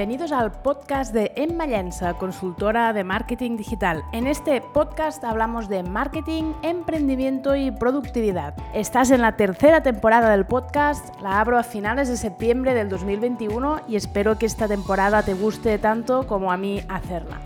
bienvenidos 0.00 0.32
al 0.32 0.50
podcast 0.50 1.12
de 1.12 1.30
Emma 1.36 1.66
Llensa, 1.66 2.14
consultora 2.14 2.94
de 2.94 3.04
marketing 3.04 3.58
digital. 3.58 4.02
En 4.12 4.26
este 4.26 4.62
podcast 4.62 5.22
hablamos 5.24 5.68
de 5.68 5.82
marketing, 5.82 6.54
emprendimiento 6.62 7.54
y 7.54 7.70
productividad. 7.70 8.54
Estás 8.72 9.10
en 9.10 9.20
la 9.20 9.36
tercera 9.36 9.82
temporada 9.82 10.30
del 10.30 10.46
podcast, 10.46 11.14
la 11.20 11.38
abro 11.38 11.58
a 11.58 11.62
finales 11.62 12.08
de 12.08 12.16
septiembre 12.16 12.72
del 12.72 12.88
2021 12.88 13.82
y 13.88 13.96
espero 13.96 14.38
que 14.38 14.46
esta 14.46 14.66
temporada 14.66 15.22
te 15.22 15.34
guste 15.34 15.76
tanto 15.76 16.26
como 16.26 16.50
a 16.50 16.56
mí 16.56 16.80
hacerla. 16.88 17.36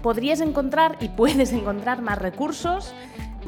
Podrías 0.00 0.40
encontrar 0.40 0.98
y 1.00 1.08
puedes 1.08 1.52
encontrar 1.52 2.02
más 2.02 2.18
recursos 2.18 2.94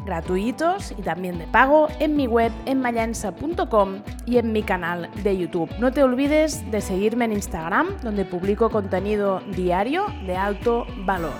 gratuitos 0.08 0.92
y 0.92 1.02
también 1.02 1.36
de 1.36 1.46
pago 1.46 1.88
en 1.98 2.16
mi 2.16 2.26
web 2.26 2.50
en 2.64 2.80
mayansa.com 2.80 4.02
y 4.24 4.38
en 4.38 4.52
mi 4.52 4.62
canal 4.62 5.10
de 5.22 5.36
YouTube. 5.36 5.70
No 5.78 5.92
te 5.92 6.02
olvides 6.02 6.68
de 6.70 6.80
seguirme 6.80 7.26
en 7.26 7.34
Instagram, 7.34 7.88
donde 8.02 8.24
publico 8.24 8.70
contenido 8.70 9.40
diario 9.54 10.06
de 10.24 10.34
alto 10.34 10.86
valor. 11.04 11.34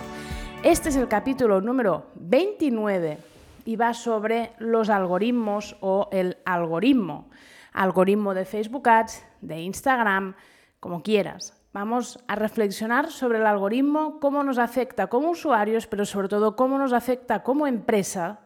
Este 0.62 0.90
es 0.90 0.96
el 0.96 1.08
capítulo 1.08 1.62
número 1.62 2.08
29 2.16 3.16
y 3.64 3.76
va 3.76 3.94
sobre 3.94 4.52
los 4.58 4.90
algoritmos 4.90 5.74
o 5.80 6.10
el 6.12 6.36
algoritmo. 6.44 7.30
Algoritmo 7.72 8.34
de 8.34 8.44
Facebook 8.44 8.86
Ads, 8.86 9.24
de 9.40 9.62
Instagram, 9.62 10.34
como 10.78 11.02
quieras. 11.02 11.58
Vamos 11.72 12.22
a 12.28 12.34
reflexionar 12.34 13.10
sobre 13.10 13.38
el 13.38 13.46
algoritmo, 13.46 14.20
cómo 14.20 14.42
nos 14.42 14.58
afecta 14.58 15.06
como 15.06 15.30
usuarios, 15.30 15.86
pero 15.86 16.04
sobre 16.04 16.28
todo 16.28 16.54
cómo 16.54 16.76
nos 16.76 16.92
afecta 16.92 17.42
como 17.42 17.66
empresa 17.66 18.40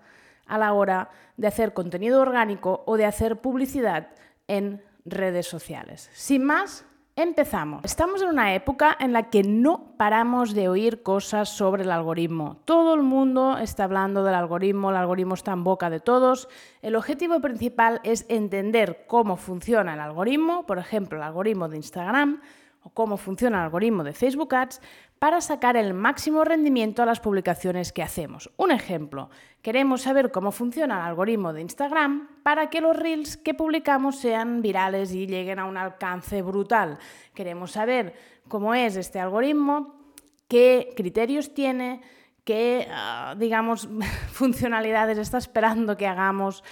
a 0.53 0.59
la 0.59 0.75
hora 0.75 1.09
de 1.39 1.47
hacer 1.47 1.73
contenido 1.73 2.21
orgánico 2.21 2.83
o 2.85 2.99
de 2.99 3.07
hacer 3.07 3.41
publicidad 3.41 4.09
en 4.49 4.83
redes 5.07 5.47
sociales. 5.47 6.11
Sin 6.13 6.45
más, 6.45 6.85
empezamos. 7.17 7.83
Estamos 7.85 8.21
en 8.21 8.29
una 8.29 8.55
época 8.55 8.95
en 9.01 9.15
la 9.15 9.31
que 9.31 9.43
no 9.45 9.95
paramos 9.97 10.53
de 10.53 10.69
oír 10.69 11.03
cosas 11.03 11.49
sobre 11.49 11.85
el 11.85 11.91
algoritmo. 11.91 12.59
Todo 12.67 12.93
el 12.93 13.01
mundo 13.01 13.57
está 13.57 13.85
hablando 13.85 14.25
del 14.25 14.35
algoritmo, 14.35 14.91
el 14.91 14.97
algoritmo 14.97 15.33
está 15.33 15.53
en 15.53 15.65
boca 15.65 15.89
de 15.89 16.01
todos. 16.01 16.51
El 16.83 16.97
objetivo 16.97 17.41
principal 17.41 18.01
es 18.05 18.27
entender 18.29 19.05
cómo 19.07 19.39
funciona 19.39 19.95
el 19.95 20.01
algoritmo, 20.01 20.67
por 20.67 20.79
ejemplo, 20.79 21.17
el 21.17 21.25
algoritmo 21.25 21.67
de 21.71 21.79
Instagram, 21.79 22.43
o 22.83 22.91
cómo 22.91 23.17
funciona 23.17 23.59
el 23.59 23.65
algoritmo 23.65 24.05
de 24.05 24.13
Facebook 24.13 24.55
Ads 24.55 24.81
para 25.19 25.41
sacar 25.41 25.77
el 25.77 25.95
máximo 25.95 26.45
rendimiento 26.45 27.03
a 27.03 27.07
las 27.07 27.21
publicaciones 27.21 27.93
que 27.93 28.03
hacemos. 28.03 28.51
Un 28.57 28.73
ejemplo, 28.73 29.31
queremos 29.63 30.03
saber 30.03 30.33
cómo 30.33 30.51
funciona 30.51 30.97
el 30.97 31.03
algoritmo 31.03 31.53
de 31.53 31.63
Instagram 31.63 32.29
para 32.43 32.71
que 32.71 32.81
los 32.81 32.97
reels 32.97 33.37
que 33.37 33.55
publicamos 33.55 34.19
sean 34.19 34.63
virales 34.63 35.15
y 35.15 35.27
lleguen 35.27 35.61
a 35.61 35.65
un 35.65 35.77
alcance 35.77 36.43
brutal. 36.43 36.99
Queremos 37.35 37.73
saber 37.73 38.15
cómo 38.49 38.75
es 38.75 38.97
este 38.97 39.21
algoritmo, 39.21 39.95
qué 40.49 40.93
criterios 40.97 41.55
tiene, 41.55 42.01
qué, 42.45 42.89
ah, 42.91 43.37
digamos, 43.39 43.89
funcionalidades 44.33 45.19
está 45.19 45.39
esperando 45.39 45.97
que 45.97 46.09
hagamos 46.09 46.65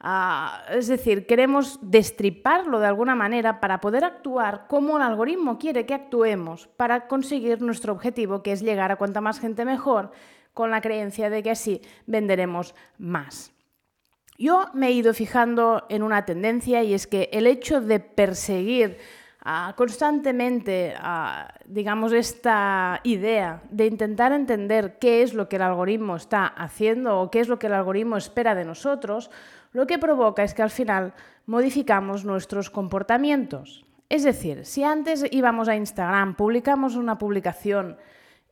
Ah, 0.00 0.62
es 0.70 0.86
decir, 0.86 1.26
queremos 1.26 1.78
destriparlo 1.82 2.78
de 2.78 2.86
alguna 2.86 3.16
manera 3.16 3.58
para 3.58 3.80
poder 3.80 4.04
actuar 4.04 4.66
como 4.68 4.96
el 4.96 5.02
algoritmo 5.02 5.58
quiere 5.58 5.86
que 5.86 5.94
actuemos 5.94 6.68
para 6.76 7.08
conseguir 7.08 7.62
nuestro 7.62 7.92
objetivo, 7.92 8.42
que 8.42 8.52
es 8.52 8.62
llegar 8.62 8.92
a 8.92 8.96
cuanta 8.96 9.20
más 9.20 9.40
gente 9.40 9.64
mejor, 9.64 10.12
con 10.54 10.70
la 10.70 10.80
creencia 10.80 11.30
de 11.30 11.42
que 11.42 11.50
así 11.50 11.82
venderemos 12.06 12.74
más. 12.96 13.52
Yo 14.38 14.66
me 14.72 14.88
he 14.88 14.92
ido 14.92 15.12
fijando 15.14 15.84
en 15.88 16.04
una 16.04 16.24
tendencia 16.24 16.84
y 16.84 16.94
es 16.94 17.08
que 17.08 17.28
el 17.32 17.48
hecho 17.48 17.80
de 17.80 17.98
perseguir 17.98 18.98
ah, 19.40 19.74
constantemente, 19.76 20.94
ah, 20.96 21.52
digamos, 21.68 22.12
esta 22.12 23.00
idea 23.04 23.62
de 23.70 23.86
intentar 23.86 24.32
entender 24.32 24.98
qué 24.98 25.22
es 25.22 25.34
lo 25.34 25.48
que 25.48 25.56
el 25.56 25.62
algoritmo 25.62 26.16
está 26.16 26.46
haciendo 26.46 27.20
o 27.20 27.30
qué 27.30 27.40
es 27.40 27.48
lo 27.48 27.58
que 27.58 27.66
el 27.66 27.74
algoritmo 27.74 28.16
espera 28.16 28.54
de 28.54 28.64
nosotros, 28.64 29.30
lo 29.72 29.86
que 29.86 29.98
provoca 29.98 30.42
es 30.42 30.54
que 30.54 30.62
al 30.62 30.70
final 30.70 31.12
modificamos 31.46 32.24
nuestros 32.24 32.70
comportamientos. 32.70 33.84
Es 34.08 34.24
decir, 34.24 34.64
si 34.64 34.82
antes 34.82 35.24
íbamos 35.30 35.68
a 35.68 35.76
Instagram, 35.76 36.34
publicamos 36.34 36.96
una 36.96 37.18
publicación 37.18 37.98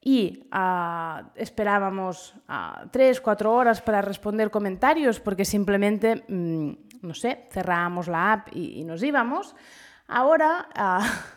y 0.03 0.47
ah, 0.53 1.31
esperábamos 1.35 2.35
uh, 2.49 2.87
tres, 2.91 3.21
cuatro 3.21 3.55
horas 3.55 3.81
para 3.81 4.03
responder 4.03 4.51
comentarios 4.51 5.19
porque 5.19 5.45
simplemente, 5.45 6.25
mm, 6.29 6.71
no 7.01 7.15
sé, 7.15 7.49
cerrábamos 7.51 8.07
la 8.07 8.35
app 8.35 8.49
y, 8.53 8.85
nos 8.85 9.03
íbamos, 9.03 9.57
ahora, 10.07 10.69
ah, 10.75 11.01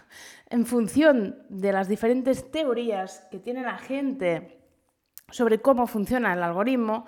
en 0.49 0.65
función 0.65 1.43
de 1.49 1.71
las 1.71 1.87
diferentes 1.87 2.51
teorías 2.51 3.27
que 3.31 3.39
tiene 3.39 3.61
la 3.61 3.77
gente 3.77 4.59
sobre 5.29 5.61
cómo 5.61 5.85
funciona 5.87 6.33
el 6.33 6.41
algoritmo, 6.41 7.05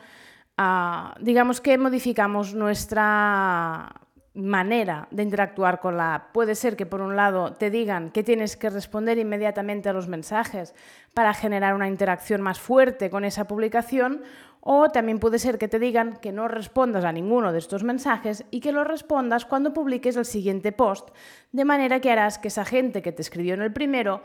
Ah, 0.63 1.15
digamos 1.19 1.59
que 1.59 1.75
modificamos 1.77 2.53
nuestra 2.53 3.91
manera 4.35 5.07
de 5.09 5.23
interactuar 5.23 5.79
con 5.79 5.97
la 5.97 6.13
app. 6.13 6.31
Puede 6.33 6.53
ser 6.53 6.75
que 6.75 6.85
por 6.85 7.01
un 7.01 7.15
lado 7.15 7.53
te 7.53 7.71
digan 7.71 8.11
que 8.11 8.23
tienes 8.23 8.57
que 8.57 8.69
responder 8.69 9.17
inmediatamente 9.17 9.89
a 9.89 9.93
los 9.93 10.07
mensajes 10.07 10.75
para 11.15 11.33
generar 11.33 11.73
una 11.73 11.87
interacción 11.87 12.41
más 12.41 12.59
fuerte 12.59 13.09
con 13.09 13.25
esa 13.25 13.45
publicación 13.45 14.21
o 14.61 14.89
también 14.89 15.19
puede 15.19 15.39
ser 15.39 15.57
que 15.57 15.67
te 15.67 15.79
digan 15.79 16.17
que 16.21 16.31
no 16.31 16.47
respondas 16.47 17.03
a 17.03 17.11
ninguno 17.11 17.51
de 17.51 17.59
estos 17.59 17.83
mensajes 17.83 18.45
y 18.51 18.61
que 18.61 18.71
lo 18.71 18.83
respondas 18.83 19.45
cuando 19.45 19.73
publiques 19.73 20.15
el 20.15 20.25
siguiente 20.25 20.71
post, 20.71 21.09
de 21.51 21.65
manera 21.65 21.99
que 21.99 22.11
harás 22.11 22.37
que 22.37 22.47
esa 22.47 22.63
gente 22.63 23.01
que 23.01 23.11
te 23.11 23.21
escribió 23.21 23.55
en 23.55 23.61
el 23.61 23.73
primero 23.73 24.21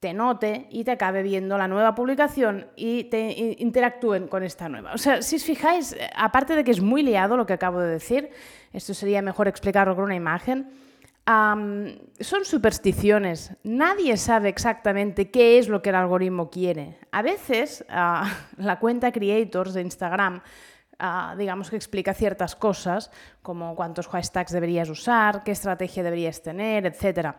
te 0.00 0.12
note 0.12 0.66
y 0.70 0.84
te 0.84 0.92
acabe 0.92 1.22
viendo 1.22 1.56
la 1.56 1.68
nueva 1.68 1.94
publicación 1.94 2.68
y 2.76 3.04
te 3.04 3.56
interactúen 3.58 4.28
con 4.28 4.42
esta 4.42 4.68
nueva. 4.68 4.92
O 4.92 4.98
sea, 4.98 5.22
si 5.22 5.36
os 5.36 5.44
fijáis, 5.44 5.92
eh, 5.92 6.10
aparte 6.14 6.54
de 6.54 6.64
que 6.64 6.70
es 6.70 6.80
muy 6.80 7.02
liado 7.02 7.36
lo 7.36 7.46
que 7.46 7.54
acabo 7.54 7.80
de 7.80 7.88
decir, 7.88 8.30
esto 8.72 8.92
sería 8.92 9.22
mejor 9.22 9.48
explicarlo 9.48 9.94
con 9.94 10.04
una 10.04 10.14
imagen, 10.14 10.70
son 11.26 12.44
supersticiones. 12.44 13.52
Nadie 13.64 14.16
sabe 14.16 14.48
exactamente 14.48 15.30
qué 15.30 15.58
es 15.58 15.68
lo 15.68 15.82
que 15.82 15.90
el 15.90 15.96
algoritmo 15.96 16.50
quiere. 16.50 16.98
A 17.10 17.22
veces 17.22 17.84
ah, 17.88 18.32
la 18.56 18.78
cuenta 18.78 19.10
Creators 19.10 19.74
de 19.74 19.82
Instagram 19.82 20.42
ah, 20.98 21.34
digamos 21.36 21.68
que 21.68 21.76
explica 21.76 22.14
ciertas 22.14 22.54
cosas, 22.54 23.10
como 23.42 23.74
cuántos 23.74 24.06
hashtags 24.06 24.52
deberías 24.52 24.88
usar, 24.88 25.42
qué 25.42 25.50
estrategia 25.50 26.02
deberías 26.02 26.42
tener, 26.42 26.86
etc. 26.86 27.34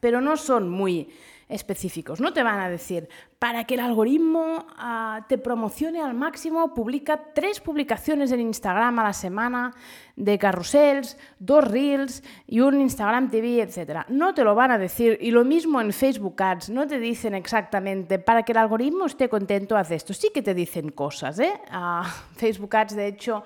Pero 0.00 0.20
no 0.20 0.36
son 0.36 0.70
muy 0.70 1.12
específicos. 1.52 2.20
No 2.20 2.32
te 2.32 2.42
van 2.42 2.58
a 2.58 2.68
decir, 2.68 3.08
para 3.38 3.64
que 3.64 3.74
el 3.74 3.80
algoritmo 3.80 4.66
ah, 4.76 5.26
te 5.28 5.38
promocione 5.38 6.00
al 6.00 6.14
máximo, 6.14 6.74
publica 6.74 7.20
tres 7.34 7.60
publicaciones 7.60 8.32
en 8.32 8.40
Instagram 8.40 8.98
a 8.98 9.04
la 9.04 9.12
semana 9.12 9.74
de 10.16 10.38
carrusels, 10.38 11.18
dos 11.38 11.64
reels 11.68 12.22
y 12.46 12.60
un 12.60 12.80
Instagram 12.80 13.30
TV, 13.30 13.62
etc. 13.62 14.06
No 14.08 14.34
te 14.34 14.44
lo 14.44 14.54
van 14.54 14.70
a 14.70 14.78
decir. 14.78 15.18
Y 15.20 15.30
lo 15.30 15.44
mismo 15.44 15.80
en 15.80 15.92
Facebook 15.92 16.42
Ads, 16.42 16.70
no 16.70 16.86
te 16.86 16.98
dicen 16.98 17.34
exactamente, 17.34 18.18
para 18.18 18.42
que 18.42 18.52
el 18.52 18.58
algoritmo 18.58 19.06
esté 19.06 19.28
contento, 19.28 19.76
haz 19.76 19.90
esto. 19.90 20.14
Sí 20.14 20.30
que 20.32 20.42
te 20.42 20.54
dicen 20.54 20.90
cosas. 20.90 21.38
¿eh? 21.38 21.52
Ah, 21.70 22.10
Facebook 22.36 22.74
Ads, 22.74 22.96
de 22.96 23.06
hecho, 23.06 23.44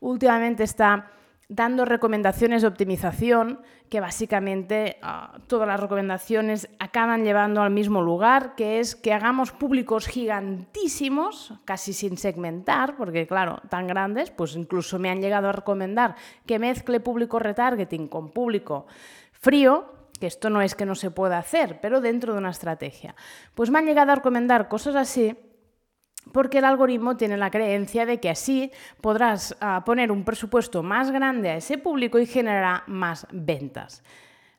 últimamente 0.00 0.64
está 0.64 1.15
dando 1.48 1.84
recomendaciones 1.84 2.62
de 2.62 2.68
optimización 2.68 3.60
que 3.88 4.00
básicamente 4.00 4.98
ah, 5.00 5.38
todas 5.46 5.68
las 5.68 5.78
recomendaciones 5.78 6.68
acaban 6.80 7.24
llevando 7.24 7.62
al 7.62 7.70
mismo 7.70 8.02
lugar, 8.02 8.56
que 8.56 8.80
es 8.80 8.96
que 8.96 9.12
hagamos 9.12 9.52
públicos 9.52 10.08
gigantísimos, 10.08 11.54
casi 11.64 11.92
sin 11.92 12.18
segmentar, 12.18 12.96
porque 12.96 13.28
claro, 13.28 13.60
tan 13.68 13.86
grandes, 13.86 14.30
pues 14.30 14.56
incluso 14.56 14.98
me 14.98 15.08
han 15.08 15.20
llegado 15.20 15.48
a 15.48 15.52
recomendar 15.52 16.16
que 16.46 16.58
mezcle 16.58 16.98
público 16.98 17.38
retargeting 17.38 18.08
con 18.08 18.30
público 18.30 18.86
frío, 19.32 19.92
que 20.18 20.26
esto 20.26 20.50
no 20.50 20.62
es 20.62 20.74
que 20.74 20.86
no 20.86 20.96
se 20.96 21.12
pueda 21.12 21.38
hacer, 21.38 21.78
pero 21.80 22.00
dentro 22.00 22.32
de 22.32 22.38
una 22.38 22.50
estrategia. 22.50 23.14
Pues 23.54 23.70
me 23.70 23.78
han 23.78 23.86
llegado 23.86 24.10
a 24.10 24.16
recomendar 24.16 24.66
cosas 24.66 24.96
así 24.96 25.36
porque 26.36 26.58
el 26.58 26.66
algoritmo 26.66 27.16
tiene 27.16 27.38
la 27.38 27.50
creencia 27.50 28.04
de 28.04 28.20
que 28.20 28.28
así 28.28 28.70
podrás 29.00 29.56
ah, 29.62 29.84
poner 29.86 30.12
un 30.12 30.22
presupuesto 30.22 30.82
más 30.82 31.10
grande 31.10 31.48
a 31.48 31.56
ese 31.56 31.78
público 31.78 32.18
y 32.18 32.26
generará 32.26 32.84
más 32.88 33.26
ventas. 33.32 34.02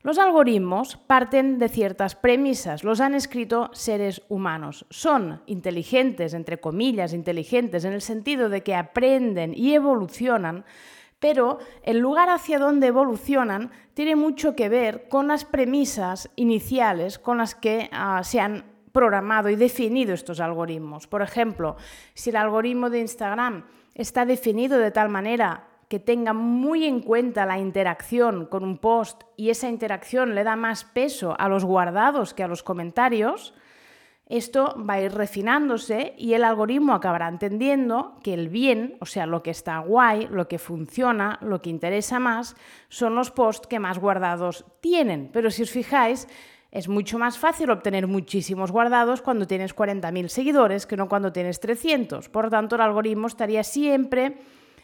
Los 0.02 0.18
algoritmos 0.18 0.98
parten 0.98 1.60
de 1.60 1.70
ciertas 1.70 2.16
premisas, 2.16 2.84
los 2.84 3.00
han 3.00 3.14
escrito 3.14 3.70
seres 3.74 4.24
humanos. 4.28 4.88
Son 4.90 5.44
inteligentes, 5.46 6.34
entre 6.34 6.60
comillas, 6.60 7.14
inteligentes 7.14 7.86
en 7.86 7.94
el 7.94 8.02
sentido 8.02 8.50
de 8.50 8.64
que 8.64 8.74
aprenden 8.74 9.54
y 9.56 9.76
evolucionan, 9.76 10.66
pero 11.20 11.60
el 11.84 12.00
lugar 12.00 12.32
hacia 12.32 12.58
donde 12.58 12.88
evolucionan 12.88 13.70
tiene 13.94 14.16
mucho 14.16 14.56
que 14.56 14.68
ver 14.68 15.08
con 15.10 15.28
las 15.28 15.46
premisas 15.46 16.32
iniciales 16.36 17.20
con 17.20 17.38
las 17.38 17.54
que 17.54 17.88
ah, 17.92 18.24
se 18.24 18.40
han 18.40 18.77
programado 18.98 19.52
y 19.52 19.56
definido 19.56 20.16
estos 20.16 20.40
algoritmos. 20.40 21.06
Por 21.06 21.22
ejemplo, 21.22 21.76
si 22.16 22.32
el 22.32 22.36
algoritmo 22.36 22.90
de 22.90 23.02
Instagram 23.02 23.64
está 23.94 24.26
definido 24.26 24.80
de 24.80 24.90
tal 24.90 25.10
manera 25.10 25.68
que 25.88 26.00
tenga 26.00 26.34
muy 26.34 26.84
en 26.86 27.02
cuenta 27.02 27.46
la 27.46 27.60
interacción 27.60 28.48
con 28.48 28.64
un 28.64 28.80
post 28.80 29.22
y 29.36 29.52
esa 29.52 29.70
interacción 29.70 30.34
le 30.34 30.44
da 30.44 30.56
más 30.56 30.84
peso 30.84 31.36
a 31.38 31.48
los 31.48 31.64
guardados 31.64 32.34
que 32.34 32.42
a 32.42 32.48
los 32.48 32.64
comentarios, 32.64 33.54
esto 34.26 34.76
va 34.84 34.96
a 34.96 35.02
ir 35.02 35.14
refinándose 35.14 36.16
y 36.18 36.34
el 36.34 36.44
algoritmo 36.44 36.96
acabará 36.96 37.28
entendiendo 37.28 38.18
que 38.24 38.34
el 38.34 38.50
bien, 38.50 38.98
o 39.00 39.06
sea, 39.06 39.28
lo 39.28 39.44
que 39.44 39.52
está 39.52 39.78
guay, 39.78 40.28
lo 40.32 40.48
que 40.48 40.58
funciona, 40.58 41.38
lo 41.44 41.62
que 41.62 41.70
interesa 41.70 42.20
más, 42.20 42.56
son 42.90 43.14
los 43.14 43.30
posts 43.30 43.68
que 43.68 43.80
más 43.80 44.00
guardados 44.00 44.66
tienen. 44.82 45.30
Pero 45.32 45.52
si 45.52 45.62
os 45.62 45.70
fijáis, 45.70 46.28
es 46.72 46.88
mucho 46.90 47.18
más 47.18 47.38
fácil 47.38 47.70
obtener 47.72 48.08
muchísimos 48.08 48.72
guardados 48.72 49.22
cuando 49.22 49.48
tienes 49.48 49.76
40.000 49.76 50.28
seguidores 50.28 50.86
que 50.86 50.98
no 50.98 51.08
cuando 51.08 51.32
tienes 51.32 51.60
300. 51.60 52.30
Por 52.30 52.50
tanto, 52.50 52.76
el 52.76 52.82
algoritmo 52.82 53.28
estaría 53.28 53.64
siempre 53.64 54.38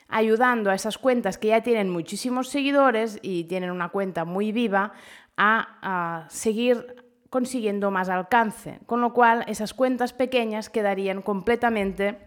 ayudando 0.08 0.70
a 0.70 0.76
esas 0.76 0.98
cuentas 0.98 1.38
que 1.38 1.50
ya 1.50 1.62
tienen 1.62 1.90
muchísimos 1.90 2.50
seguidores 2.50 3.20
y 3.22 3.46
tienen 3.46 3.72
una 3.72 3.90
cuenta 3.90 4.26
muy 4.26 4.52
viva 4.52 4.94
a, 5.38 6.26
seguir 6.30 7.04
consiguiendo 7.30 7.90
más 7.90 8.10
alcance, 8.10 8.80
con 8.86 9.02
lo 9.02 9.12
cual 9.14 9.44
esas 9.48 9.74
cuentas 9.74 10.14
pequeñas 10.14 10.70
quedarían 10.70 11.24
completamente 11.24 12.20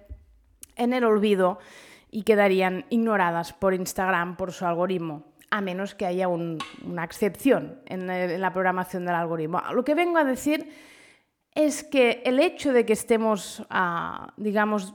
en 0.75 0.93
el 0.93 1.05
olvido 1.05 1.61
y 2.11 2.25
quedarían 2.25 2.87
ignoradas 2.91 3.52
por 3.52 3.73
Instagram, 3.73 4.37
por 4.37 4.52
su 4.52 4.67
algoritmo, 4.67 5.23
a 5.56 5.61
menos 5.61 5.94
que 5.94 6.06
haya 6.06 6.29
una 6.29 7.05
excepción 7.05 7.81
en, 7.87 8.11
en 8.11 8.41
la 8.41 8.53
programación 8.53 9.05
del 9.05 9.14
algoritmo. 9.14 9.62
Lo 9.73 9.85
que 9.85 9.94
vengo 9.94 10.19
a 10.19 10.25
decir 10.25 10.69
es 11.55 11.82
que 11.82 12.23
el 12.25 12.38
hecho 12.38 12.73
de 12.73 12.85
que 12.85 12.93
estemos, 12.93 13.64
ah, 13.70 14.35
digamos, 14.37 14.94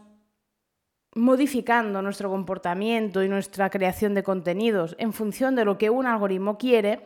modificando 1.16 2.02
nuestro 2.02 2.30
comportamiento 2.30 3.24
y 3.24 3.28
nuestra 3.28 3.70
creación 3.70 4.14
de 4.14 4.24
contenidos 4.24 4.96
en 5.00 5.12
función 5.12 5.56
de 5.56 5.66
lo 5.66 5.78
que 5.78 5.90
un 5.90 6.06
algoritmo 6.06 6.58
quiere, 6.58 7.02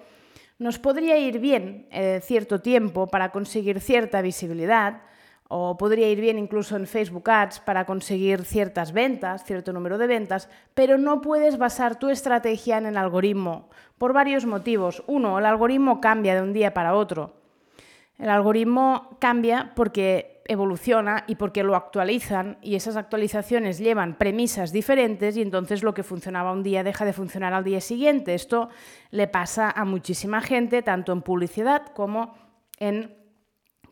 nos 0.60 0.78
podría 0.78 1.18
ir 1.18 1.40
bien 1.40 1.88
eh, 1.92 2.20
cierto 2.24 2.62
tiempo 2.62 3.08
para 3.08 3.32
conseguir 3.32 3.80
cierta 3.80 4.22
visibilidad 4.22 5.02
o 5.48 5.78
podría 5.78 6.10
ir 6.10 6.20
bien 6.20 6.40
incluso 6.40 6.76
en 6.76 6.88
Facebook 6.88 7.30
Ads 7.30 7.60
para 7.60 7.86
conseguir 7.86 8.44
ciertas 8.46 8.92
ventas, 8.92 9.44
cierto 9.44 9.74
número 9.74 9.98
de 9.98 10.08
ventas, 10.08 10.50
pero 10.74 10.98
no 10.98 11.22
puedes 11.22 11.58
basar 11.58 12.00
tu 12.00 12.10
estrategia 12.10 12.78
en 12.78 12.88
el 12.88 12.98
algoritmo 12.98 13.70
por 13.98 14.14
varios 14.14 14.46
motivos. 14.46 15.04
Uno, 15.08 15.38
el 15.38 15.46
algoritmo 15.46 16.02
cambia 16.02 16.36
de 16.36 16.42
un 16.42 16.54
día 16.54 16.74
para 16.74 16.96
otro. 16.96 17.34
El 18.18 18.30
algoritmo 18.30 19.18
cambia 19.20 19.74
porque 19.76 20.42
evoluciona 20.48 21.24
y 21.28 21.36
porque 21.36 21.64
lo 21.64 21.76
actualizan 21.76 22.58
y 22.62 22.76
esas 22.76 22.96
actualizaciones 22.96 23.80
llevan 23.80 24.18
premisas 24.18 24.72
diferentes 24.72 25.36
y 25.38 25.42
entonces 25.42 25.84
lo 25.84 25.94
que 25.94 26.04
funcionaba 26.04 26.52
un 26.52 26.64
día 26.64 26.84
deja 26.84 27.04
de 27.04 27.14
funcionar 27.14 27.54
al 27.54 27.64
día 27.64 27.82
siguiente. 27.82 28.34
Esto 28.34 28.70
le 29.12 29.28
pasa 29.28 29.70
a 29.70 29.86
muchísima 29.86 30.42
gente, 30.42 30.82
tanto 30.82 31.12
en 31.12 31.24
publicidad 31.24 31.88
como 31.88 32.36
en 32.80 33.25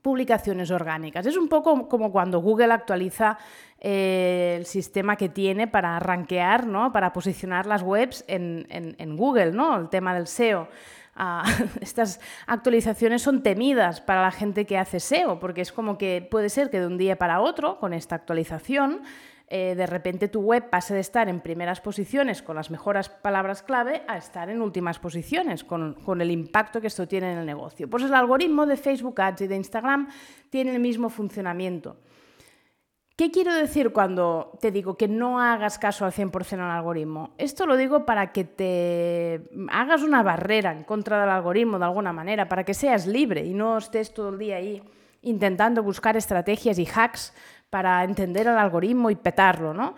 publicaciones 0.04 0.70
orgánicas. 0.70 1.26
Es 1.26 1.36
un 1.36 1.48
poco 1.48 1.90
como 1.90 2.12
cuando 2.12 2.40
Google 2.40 2.72
actualiza 2.72 3.40
eh, 3.80 4.58
el 4.60 4.68
sistema 4.68 5.16
que 5.16 5.30
tiene 5.30 5.68
para 5.68 5.98
rankear, 5.98 6.68
¿no? 6.68 6.92
para 6.92 7.12
posicionar 7.12 7.66
las 7.66 7.82
webs 7.82 8.24
en, 8.28 8.68
en 8.70 9.18
Google, 9.18 9.52
¿no? 9.54 9.80
el 9.80 9.90
tema 9.90 10.14
del 10.14 10.28
SEO. 10.28 10.68
estas 11.82 12.20
actualizaciones 12.48 13.22
son 13.22 13.44
temidas 13.44 14.02
para 14.02 14.22
la 14.22 14.32
gente 14.32 14.66
que 14.66 14.78
hace 14.78 15.00
SEO, 15.00 15.40
porque 15.40 15.62
es 15.62 15.72
como 15.72 15.98
que 15.98 16.28
puede 16.30 16.50
ser 16.50 16.70
que 16.70 16.80
de 16.80 16.88
un 16.88 16.98
día 16.98 17.18
para 17.18 17.42
otro, 17.42 17.80
con 17.80 17.94
esta 17.94 18.16
actualización, 18.16 19.02
eh, 19.48 19.76
de 19.76 19.86
repente 19.86 20.28
tu 20.28 20.42
web 20.42 20.70
pase 20.70 20.94
de 20.94 21.00
estar 21.00 21.30
en 21.30 21.42
primeras 21.42 21.82
posiciones 21.82 22.42
con 22.42 22.56
las 22.56 22.72
mejores 22.72 23.10
palabras 23.10 23.62
clave 23.62 24.04
a 24.08 24.18
estar 24.18 24.50
en 24.50 24.62
últimas 24.62 25.00
posiciones, 25.00 25.64
con, 25.64 25.96
con, 25.96 26.22
el 26.22 26.32
impacto 26.32 26.82
que 26.82 26.88
esto 26.88 27.08
tiene 27.08 27.32
en 27.32 27.40
el 27.40 27.46
negocio. 27.46 27.90
Pues 27.90 28.04
el 28.04 28.14
algoritmo 28.14 28.66
de 28.66 28.78
Facebook 28.78 29.22
Ads 29.22 29.42
y 29.42 29.48
de 29.48 29.56
Instagram 29.56 30.10
tiene 30.50 30.72
el 30.74 30.80
mismo 30.80 31.10
funcionamiento. 31.10 31.98
¿Qué 33.16 33.30
quiero 33.30 33.54
decir 33.54 33.94
cuando 33.94 34.58
te 34.60 34.72
digo 34.72 34.98
que 34.98 35.08
no 35.08 35.40
hagas 35.40 35.78
caso 35.78 36.04
al 36.04 36.12
100% 36.12 36.54
al 36.54 36.72
algoritmo? 36.72 37.36
Esto 37.38 37.68
lo 37.68 37.78
digo 37.78 38.08
para 38.08 38.32
que 38.32 38.44
te 38.44 39.52
hagas 39.70 40.02
una 40.02 40.24
barrera 40.24 40.72
en 40.72 40.84
contra 40.84 41.22
del 41.22 41.30
algoritmo 41.30 41.78
de 41.78 41.86
alguna 41.86 42.12
manera, 42.12 42.50
para 42.50 42.64
que 42.64 42.74
seas 42.74 43.06
libre 43.06 43.46
y 43.46 43.54
no 43.54 43.78
estés 43.78 44.16
todo 44.16 44.30
el 44.30 44.40
día 44.40 44.56
ahí 44.56 44.82
intentando 45.22 45.84
buscar 45.84 46.18
estrategias 46.18 46.80
y 46.80 46.88
hacks 46.88 47.36
para 47.74 48.04
entender 48.04 48.46
el 48.46 48.58
algoritmo 48.58 49.10
y 49.10 49.16
petarlo, 49.16 49.74
¿no? 49.74 49.96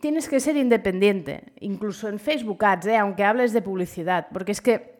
tienes 0.00 0.28
que 0.28 0.40
ser 0.40 0.56
independiente, 0.56 1.52
incluso 1.60 2.08
en 2.08 2.18
Facebook 2.18 2.64
Ads, 2.64 2.86
¿eh? 2.86 2.96
aunque 2.96 3.24
hables 3.24 3.52
de 3.52 3.62
publicidad, 3.62 4.28
porque 4.32 4.52
es 4.52 4.60
que 4.60 4.92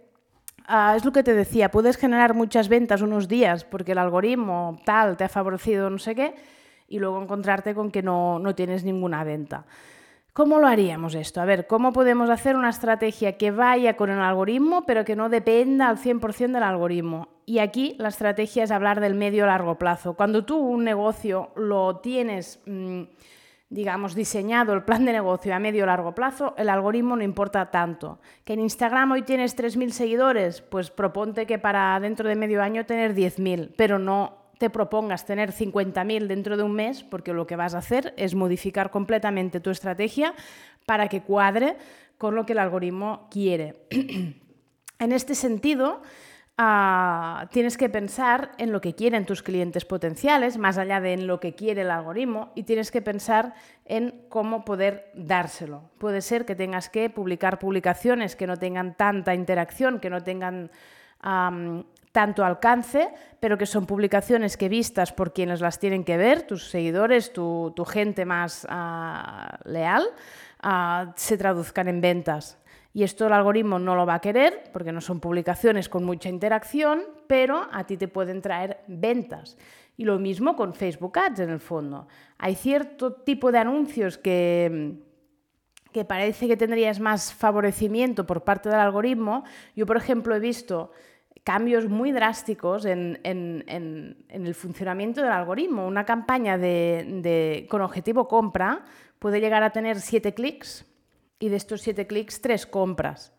Ah, 0.67 0.94
es 0.96 1.05
lo 1.05 1.12
que 1.12 1.25
te 1.25 1.34
decía, 1.34 1.70
puedes 1.70 1.96
generar 1.96 2.34
muchas 2.34 2.69
ventas 2.69 3.02
unos 3.02 3.26
días 3.26 3.64
porque 3.64 3.93
el 3.93 3.99
algoritmo 3.99 4.81
tal 4.84 5.17
te 5.17 5.25
ha 5.25 5.29
favorecido 5.29 5.90
no 5.90 5.99
sé 5.99 6.14
qué 6.14 6.34
y 6.87 6.99
luego 7.00 7.20
encontrarte 7.20 7.75
con 7.75 7.90
que 7.90 8.02
no, 8.02 8.38
no 8.38 8.55
tienes 8.55 8.84
ninguna 8.84 9.25
venta. 9.25 9.64
¿Cómo 10.32 10.58
lo 10.58 10.67
haríamos 10.67 11.14
esto? 11.14 11.43
A 11.43 11.44
ver, 11.44 11.67
¿cómo 11.67 11.93
podemos 11.93 12.31
hacer 12.31 12.56
una 12.56 12.70
estrategia 12.70 13.37
que 13.37 13.50
vaya 13.50 13.96
con 13.96 14.08
el 14.08 14.19
algoritmo 14.19 14.87
pero 14.87 15.05
que 15.05 15.14
no 15.14 15.29
dependa 15.29 15.90
al 15.90 15.99
100% 15.99 16.52
del 16.52 16.62
algoritmo? 16.62 17.29
Y 17.44 17.58
aquí 17.58 17.96
la 17.99 18.08
estrategia 18.08 18.64
es 18.64 18.70
hablar 18.70 19.00
del 19.00 19.14
medio 19.14 19.44
largo 19.44 19.76
plazo. 19.76 20.14
Cuando 20.14 20.46
tú 20.46 20.56
un 20.56 20.84
negocio 20.84 21.50
lo 21.55 21.99
tienes... 21.99 22.61
Mm, 22.67 23.02
digamos, 23.73 24.14
diseñado 24.14 24.75
el 24.75 24.82
plan 24.82 25.06
de 25.06 25.12
negocio 25.12 25.55
a 25.55 25.58
medio 25.58 25.84
o 25.84 25.87
largo 25.87 26.14
plazo, 26.14 26.52
el 26.58 26.69
algoritmo 26.69 27.17
no 27.17 27.23
importa 27.23 27.70
tanto. 27.70 28.20
Que 28.44 28.52
en 28.52 28.61
Instagram 28.61 29.12
hoy 29.12 29.23
tienes 29.23 29.56
3.000 29.56 29.88
seguidores, 29.93 30.61
pues 30.61 30.90
proponte 30.90 31.46
que 31.46 31.58
para 31.58 31.99
dentro 31.99 32.29
de 32.29 32.37
medio 32.37 32.62
año 32.62 32.84
tener 32.84 33.14
10.000, 33.14 33.73
pero 33.75 33.99
no 33.99 34.42
te 34.62 34.70
propongas 34.70 35.26
tener 35.26 35.50
50.000 35.50 36.29
dentro 36.29 36.56
de 36.56 36.62
un 36.62 36.70
mes, 36.70 37.03
porque 37.03 37.32
lo 37.32 37.49
que 37.49 37.56
vas 37.56 37.75
a 37.75 37.79
hacer 37.79 38.14
es 38.17 38.37
modificar 38.37 38.93
completamente 38.93 39.59
tu 39.59 39.70
estrategia 39.70 40.35
para 40.87 41.09
que 41.09 41.23
cuadre 41.23 41.76
con 42.17 42.37
lo 42.37 42.47
que 42.47 42.53
el 42.53 42.61
algoritmo 42.61 43.26
quiere. 43.29 43.75
en 45.00 45.12
este 45.12 45.35
sentido, 45.35 46.00
Ah, 46.59 47.49
tienes 47.50 47.76
que 47.76 47.88
pensar 47.88 48.53
en 48.59 48.70
lo 48.70 48.81
que 48.81 48.94
quieren 48.94 49.25
tus 49.25 49.43
clientes 49.43 49.85
potenciales, 49.85 50.59
más 50.59 50.79
allá 50.79 51.00
de 51.00 51.15
en 51.15 51.26
lo 51.26 51.41
que 51.41 51.55
quiere 51.55 51.81
el 51.81 51.91
algoritmo, 51.91 52.53
y 52.55 52.62
tienes 52.62 52.93
que 52.93 53.00
pensar 53.00 53.55
en 53.85 54.26
cómo 54.29 54.65
poder 54.65 55.11
dárselo. 55.15 55.91
Puede 55.99 56.20
ser 56.20 56.44
que 56.44 56.55
tengas 56.55 56.88
que 56.88 57.11
publicar 57.11 57.58
publicaciones 57.58 58.37
que 58.37 58.47
no 58.47 58.58
tengan 58.58 58.94
tanta 58.97 59.35
interacción, 59.35 59.99
que 59.99 60.11
no 60.11 60.23
tengan 60.23 60.70
tanto 62.13 62.45
alcance, 62.45 63.09
pero 63.41 63.59
que 63.59 63.67
son 63.67 63.87
publicaciones 63.87 64.57
que 64.57 64.69
vistas 64.69 65.13
por 65.13 65.33
quienes 65.33 65.61
las 65.61 65.79
tienen 65.79 66.05
que 66.05 66.19
ver, 66.19 66.43
tus 66.43 66.69
seguidores, 66.69 67.33
tu, 67.33 67.75
gente 67.89 68.25
más 68.25 68.67
ah, 68.69 69.59
leal, 69.65 70.05
ah, 70.63 71.13
se 71.17 71.39
traduzcan 71.39 71.89
en 71.89 72.01
ventas. 72.01 72.59
Y 72.95 73.05
esto 73.05 73.27
el 73.27 73.33
algoritmo 73.33 73.79
no 73.79 73.97
lo 73.97 74.05
va 74.05 74.15
a 74.15 74.21
querer 74.21 74.65
porque 74.73 74.93
no 74.93 75.01
son 75.01 75.19
publicaciones 75.19 75.89
con 75.89 76.05
mucha 76.05 76.29
interacción, 76.29 77.03
pero 77.27 77.67
a 77.73 77.85
ti 77.85 77.97
te 77.97 78.07
pueden 78.07 78.43
traer 78.43 78.81
ventas. 78.87 79.57
Y 79.97 80.05
lo 80.05 80.19
mismo 80.19 80.55
con 80.57 80.75
Facebook 80.75 81.19
Ads 81.19 81.41
en 81.41 81.51
el 81.51 81.61
fondo. 81.61 82.07
Hay 82.37 82.55
cierto 82.55 83.13
tipo 83.15 83.51
de 83.51 83.59
anuncios 83.59 84.19
que, 84.19 84.99
que 85.91 86.05
parece 86.05 86.47
que 86.49 86.57
tendrías 86.57 87.01
más 87.01 87.33
favorecimiento 87.33 88.27
por 88.27 88.45
parte 88.45 88.69
del 88.69 88.81
algoritmo. 88.81 89.45
Yo, 89.75 89.87
por 89.87 89.97
ejemplo, 89.97 90.35
he 90.35 90.41
visto 90.41 90.93
cambios 91.44 91.89
muy 91.89 92.13
drásticos 92.13 92.84
en, 92.84 93.19
el 93.25 94.55
funcionamiento 94.55 95.22
del 95.22 95.32
algoritmo. 95.32 95.87
Una 95.87 96.05
campaña 96.05 96.58
con 97.69 97.81
objetivo 97.82 98.29
compra 98.29 98.84
puede 99.19 99.41
llegar 99.41 99.63
a 99.63 99.70
tener 99.70 100.01
siete 100.01 100.34
clics 100.34 100.87
y 101.39 101.49
de 101.49 101.56
estos 101.56 101.81
siete 101.81 102.06
clics, 102.06 102.41
tres 102.41 102.67
compras. 102.67 103.32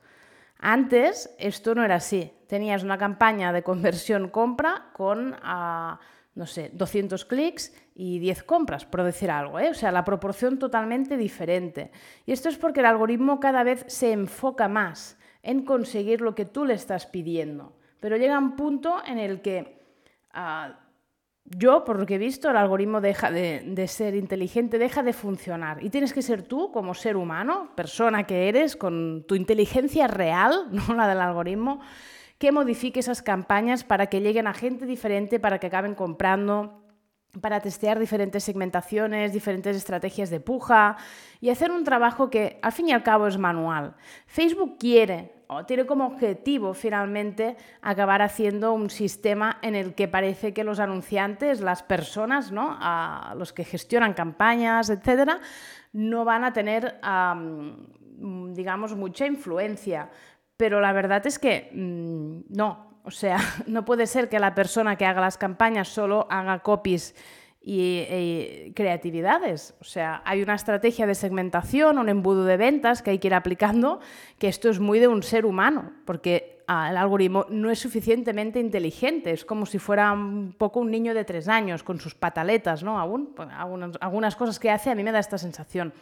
Antes 0.60 1.34
esto 1.40 1.76
no 1.76 1.84
era 1.84 1.96
así. 1.96 2.32
Tenías 2.48 2.84
una 2.84 2.98
campaña 2.98 3.52
de 3.52 3.64
conversión 3.64 4.30
compra 4.30 4.92
con, 4.94 5.36
ah, 5.42 6.00
no 6.36 6.46
sé, 6.46 6.72
200 6.74 7.26
clics 7.26 7.74
y 7.96 8.20
10 8.20 8.44
compras, 8.44 8.86
por 8.86 9.04
decir 9.04 9.30
algo. 9.30 9.60
¿eh? 9.60 9.70
O 9.70 9.74
sea, 9.74 9.92
la 9.92 10.06
proporción 10.06 10.60
totalmente 10.60 11.18
diferente. 11.18 11.92
Y 12.26 12.32
esto 12.32 12.50
es 12.50 12.58
porque 12.58 12.80
el 12.80 12.86
algoritmo 12.86 13.40
cada 13.40 13.64
vez 13.64 13.86
se 13.88 14.12
enfoca 14.12 14.68
más 14.68 15.18
en 15.42 15.66
conseguir 15.66 16.22
lo 16.22 16.34
que 16.34 16.46
tú 16.46 16.66
le 16.66 16.74
estás 16.74 17.06
pidiendo. 17.06 17.76
Pero 18.04 18.18
llega 18.18 18.38
un 18.38 18.58
punto 18.58 18.98
en 19.08 19.18
el 19.18 19.42
que 19.42 19.80
ah, 20.34 20.78
yo, 21.46 21.86
por 21.86 21.98
lo 21.98 22.06
que 22.06 22.16
he 22.16 22.18
visto, 22.18 22.50
el 22.50 22.58
algoritmo 22.58 23.00
deja 23.00 23.32
de, 23.32 23.88
ser 23.88 24.16
inteligente, 24.16 24.78
deja 24.78 25.04
de 25.04 25.14
funcionar. 25.14 25.82
Y 25.82 25.90
tienes 25.90 26.12
que 26.12 26.22
ser 26.22 26.44
tú, 26.44 26.70
como 26.74 26.96
ser 26.96 27.16
humano, 27.16 27.70
persona 27.78 28.26
que 28.26 28.50
eres, 28.50 28.76
con 28.76 29.24
tu 29.26 29.36
inteligencia 29.36 30.08
real, 30.08 30.68
no 30.72 30.96
la 30.96 31.08
del 31.08 31.22
algoritmo, 31.22 31.80
que 32.38 32.52
modifique 32.52 33.00
esas 33.00 33.22
campañas 33.22 33.86
para 33.86 34.08
que 34.08 34.20
lleguen 34.20 34.48
a 34.48 34.54
gente 34.54 34.86
diferente, 34.86 35.40
para 35.40 35.58
que 35.58 35.68
acaben 35.68 35.96
comprando 35.96 36.84
para 37.40 37.62
testear 37.62 38.00
diferentes 38.00 38.44
segmentaciones, 38.44 39.32
diferentes 39.32 39.78
estrategias 39.78 40.30
de 40.30 40.42
puja 40.42 40.98
y 41.40 41.52
hacer 41.52 41.72
un 41.72 41.86
trabajo 41.86 42.30
que 42.30 42.60
al 42.62 42.74
fin 42.74 42.90
y 42.90 42.92
al 42.92 43.02
cabo 43.02 43.28
es 43.28 43.38
manual. 43.38 43.96
Facebook 44.28 44.78
quiere 44.78 45.32
tiene 45.66 45.86
como 45.86 46.06
objetivo 46.06 46.74
finalmente 46.74 47.56
acabar 47.82 48.22
haciendo 48.22 48.74
un 48.74 48.90
sistema 48.90 49.58
en 49.62 49.76
el 49.76 49.94
que 49.94 50.08
parece 50.08 50.54
que 50.54 50.64
los 50.64 50.80
anunciantes, 50.80 51.62
las 51.62 51.84
personas, 51.84 52.52
¿no? 52.52 52.78
los 53.36 53.54
que 53.54 53.64
gestionan 53.64 54.14
campañas, 54.14 54.90
etcétera, 54.90 55.40
no 55.94 56.26
van 56.26 56.44
a 56.44 56.54
tener, 56.54 57.00
digamos, 58.54 58.96
mucha 58.96 59.26
influencia. 59.26 60.10
Pero 60.58 60.80
la 60.82 60.94
verdad 60.94 61.26
es 61.26 61.40
que 61.40 61.70
mm, 61.74 62.56
no, 62.56 63.00
o 63.04 63.12
sea, 63.12 63.38
no 63.68 63.86
puede 63.86 64.08
ser 64.08 64.30
que 64.30 64.40
la 64.40 64.56
persona 64.56 64.96
que 64.96 65.06
haga 65.06 65.22
las 65.22 65.38
campañas 65.38 65.88
solo 65.88 66.28
haga 66.30 66.60
copies 66.60 67.16
y, 67.64 68.72
creatividades. 68.76 69.74
O 69.80 69.86
sea, 69.86 70.22
hay 70.26 70.42
una 70.42 70.56
estrategia 70.56 71.08
de 71.08 71.16
segmentación, 71.16 71.98
un 71.98 72.10
embudo 72.10 72.44
de 72.46 72.58
ventas 72.58 73.02
que 73.02 73.12
hay 73.12 73.20
que 73.20 73.28
ir 73.28 73.34
aplicando, 73.34 74.00
que 74.38 74.48
esto 74.48 74.70
es 74.70 74.80
muy 74.80 75.00
de 75.00 75.08
un 75.08 75.24
ser 75.24 75.46
humano, 75.46 75.94
porque 76.06 76.64
ah, 76.68 76.90
el 76.92 76.98
algoritmo 76.98 77.46
no 77.50 77.70
es 77.70 77.80
suficientemente 77.80 78.60
inteligente, 78.60 79.32
es 79.32 79.46
como 79.46 79.66
si 79.66 79.80
fuera 79.80 80.12
un 80.12 80.54
poco 80.58 80.82
un 80.82 80.92
niño 80.92 81.14
de 81.14 81.24
tres 81.24 81.48
años 81.48 81.84
con 81.84 82.00
sus 82.00 82.16
pataletas, 82.16 82.84
¿no? 82.84 83.00
Aún, 83.00 83.34
pues, 83.34 83.48
algunas 84.02 84.36
cosas 84.36 84.60
que 84.60 84.70
hace 84.70 84.92
a 84.92 84.96
mí 84.96 85.04
me 85.04 85.12
da 85.12 85.20
esta 85.20 85.38
sensación. 85.38 85.94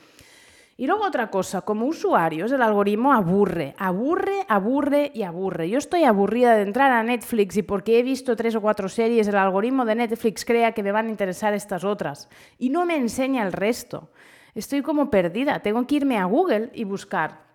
Y 0.82 0.88
luego 0.88 1.06
otra 1.06 1.30
cosa, 1.30 1.62
como 1.62 1.86
usuarios, 1.86 2.52
el 2.52 2.64
algoritmo 2.64 3.14
aburre, 3.14 3.76
aburre, 3.78 4.48
aburre 4.48 5.12
y 5.14 5.22
aburre. 5.22 5.70
Yo 5.70 5.78
estoy 5.78 6.06
aburrida 6.06 6.56
de 6.56 6.64
entrar 6.64 6.92
a 6.92 7.04
Netflix 7.04 7.56
y 7.58 7.62
porque 7.62 8.00
he 8.00 8.02
visto 8.02 8.36
tres 8.36 8.56
o 8.56 8.62
cuatro 8.62 8.90
series, 8.90 9.28
el 9.28 9.38
algoritmo 9.38 9.86
de 9.86 9.94
Netflix 9.94 10.44
crea 10.44 10.72
que 10.72 10.82
me 10.82 10.92
van 10.92 11.06
a 11.06 11.12
interesar 11.12 11.54
estas 11.54 11.84
otras 11.84 12.30
y 12.58 12.72
no 12.72 12.88
me 12.88 12.96
enseña 12.96 13.46
el 13.46 13.54
resto. 13.54 14.10
Estoy 14.56 14.82
como 14.82 15.12
perdida, 15.12 15.60
tengo 15.60 15.86
que 15.86 15.98
irme 15.98 16.18
a 16.18 16.26
Google 16.26 16.72
y 16.74 16.84
buscar 16.84 17.51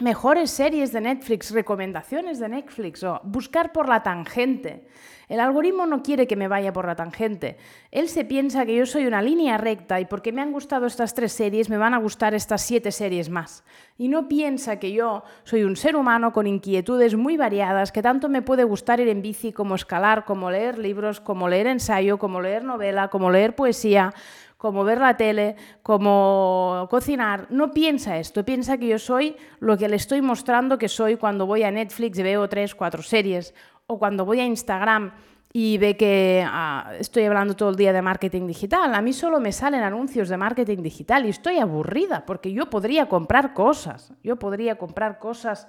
mejores 0.00 0.50
series 0.50 0.92
de 0.92 1.00
Netflix, 1.00 1.50
recomendaciones 1.50 2.38
de 2.38 2.48
Netflix 2.48 3.02
o 3.02 3.20
buscar 3.24 3.72
por 3.72 3.88
la 3.88 4.02
tangente. 4.02 4.86
El 5.28 5.40
algoritmo 5.40 5.84
no 5.84 6.02
quiere 6.02 6.26
que 6.26 6.36
me 6.36 6.48
vaya 6.48 6.72
por 6.72 6.86
la 6.86 6.96
tangente. 6.96 7.58
Él 7.90 8.08
se 8.08 8.24
piensa 8.24 8.64
que 8.64 8.76
yo 8.76 8.86
soy 8.86 9.06
una 9.06 9.20
línea 9.20 9.58
recta 9.58 10.00
y 10.00 10.06
porque 10.06 10.32
me 10.32 10.40
han 10.40 10.52
gustado 10.52 10.86
estas 10.86 11.14
tres 11.14 11.32
series 11.32 11.68
me 11.68 11.76
van 11.76 11.92
a 11.92 11.98
gustar 11.98 12.32
estas 12.32 12.62
siete 12.62 12.92
series 12.92 13.28
más. 13.28 13.62
Y 13.98 14.08
no 14.08 14.26
piensa 14.26 14.78
que 14.78 14.92
yo 14.92 15.24
soy 15.44 15.64
un 15.64 15.76
ser 15.76 15.96
humano 15.96 16.32
con 16.32 16.46
inquietudes 16.46 17.14
muy 17.14 17.36
variadas, 17.36 17.92
que 17.92 18.00
tanto 18.00 18.30
me 18.30 18.40
puede 18.40 18.64
gustar 18.64 19.00
ir 19.00 19.08
en 19.08 19.20
bici 19.20 19.52
como 19.52 19.74
escalar, 19.74 20.24
como 20.24 20.50
leer 20.50 20.78
libros, 20.78 21.20
como 21.20 21.46
leer 21.48 21.66
ensayo, 21.66 22.18
como 22.18 22.40
leer 22.40 22.64
novela, 22.64 23.08
como 23.08 23.30
leer 23.30 23.54
poesía, 23.54 24.14
como 24.58 24.84
ver 24.84 24.98
la 24.98 25.16
tele, 25.16 25.56
como 25.82 26.86
cocinar. 26.90 27.46
No 27.48 27.70
piensa 27.70 28.18
esto, 28.18 28.44
piensa 28.44 28.76
que 28.76 28.88
yo 28.88 28.98
soy 28.98 29.36
lo 29.60 29.78
que 29.78 29.88
le 29.88 29.96
estoy 29.96 30.20
mostrando 30.20 30.76
que 30.76 30.88
soy 30.88 31.16
cuando 31.16 31.46
voy 31.46 31.62
a 31.62 31.70
Netflix 31.70 32.18
y 32.18 32.22
veo 32.22 32.48
tres, 32.48 32.74
cuatro 32.74 33.02
series, 33.02 33.54
o 33.86 33.98
cuando 33.98 34.26
voy 34.26 34.40
a 34.40 34.44
Instagram 34.44 35.12
y 35.52 35.78
ve 35.78 35.96
que 35.96 36.44
ah, 36.46 36.92
estoy 36.98 37.24
hablando 37.24 37.54
todo 37.54 37.70
el 37.70 37.76
día 37.76 37.92
de 37.92 38.02
marketing 38.02 38.48
digital. 38.48 38.94
A 38.94 39.00
mí 39.00 39.12
solo 39.12 39.40
me 39.40 39.52
salen 39.52 39.82
anuncios 39.82 40.28
de 40.28 40.36
marketing 40.36 40.82
digital 40.82 41.24
y 41.24 41.30
estoy 41.30 41.58
aburrida 41.58 42.26
porque 42.26 42.52
yo 42.52 42.68
podría 42.68 43.08
comprar 43.08 43.54
cosas, 43.54 44.12
yo 44.22 44.36
podría 44.36 44.76
comprar 44.76 45.20
cosas 45.20 45.68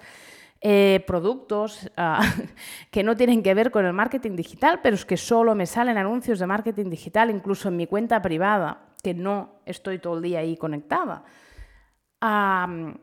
eh, 0.61 1.03
productos 1.07 1.89
ah, 1.95 2.19
que 2.91 3.01
no 3.01 3.15
tienen 3.15 3.41
que 3.41 3.53
ver 3.53 3.71
con 3.71 3.85
el 3.85 3.93
marketing 3.93 4.35
digital, 4.35 4.81
pero 4.83 4.95
es 4.95 5.05
que 5.05 5.15
solo 5.15 5.55
me 5.55 5.65
salen 5.65 5.97
anuncios 5.97 6.37
de 6.39 6.47
marketing 6.47 6.89
digital, 6.89 7.29
incluso 7.29 7.69
en 7.69 7.77
mi 7.77 7.87
cuenta 7.87 8.21
privada, 8.21 8.89
que 9.01 9.13
no 9.13 9.61
estoy 9.65 9.99
todo 9.99 10.17
el 10.17 10.23
día 10.23 10.39
ahí 10.39 10.57
conectada. 10.57 11.23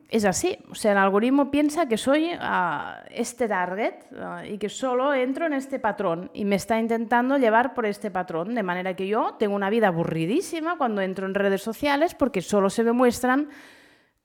es 0.09 0.25
así, 0.25 0.59
o 0.69 0.75
sea, 0.75 0.91
el 0.91 0.99
algoritmo 0.99 1.49
piensa 1.49 1.87
que 1.87 1.97
soy 1.97 2.29
ah, 2.39 3.03
este 3.09 3.47
target 3.47 3.95
ah, 4.19 4.43
y 4.45 4.59
que 4.59 4.69
solo 4.69 5.15
entro 5.15 5.47
en 5.47 5.53
este 5.53 5.79
patrón 5.79 6.29
y 6.35 6.45
me 6.45 6.57
está 6.57 6.79
intentando 6.79 7.39
llevar 7.39 7.73
por 7.73 7.87
este 7.87 8.11
patrón, 8.11 8.53
de 8.53 8.61
manera 8.61 8.95
que 8.95 9.07
yo 9.07 9.33
tengo 9.39 9.55
una 9.55 9.71
vida 9.71 9.87
aburridísima 9.87 10.77
cuando 10.77 11.01
entro 11.01 11.25
en 11.25 11.33
redes 11.33 11.63
sociales 11.63 12.13
porque 12.13 12.43
solo 12.43 12.69
se 12.69 12.83
me 12.83 12.91
muestran 12.91 13.49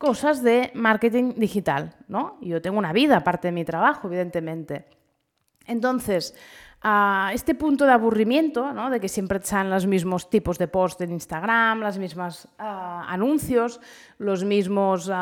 cosas 0.03 0.43
de 0.43 0.73
marketing 0.75 1.35
digital, 1.37 1.95
¿no? 2.09 2.37
Yo 2.41 2.61
tengo 2.61 2.77
una 2.77 2.93
vida 2.93 3.19
aparte 3.19 3.47
de 3.47 3.53
mi 3.53 3.65
trabajo, 3.65 4.09
evidentemente. 4.09 4.85
Entonces, 5.65 6.35
a 6.83 7.31
este 7.33 7.55
punto 7.55 7.87
de 7.87 7.93
aburrimiento, 7.93 8.73
¿no? 8.73 8.91
de 8.91 8.99
que 8.99 9.09
siempre 9.09 9.39
salen 9.45 9.71
los 9.71 9.87
mismos 9.87 10.29
tipos 10.29 10.59
de 10.59 10.67
posts 10.67 11.03
en 11.03 11.13
Instagram, 11.13 11.83
las 11.83 11.99
mismas 11.99 12.49
uh, 12.59 12.65
anuncios, 13.07 13.81
los 14.19 14.43
mismos, 14.43 15.07
uh, 15.07 15.13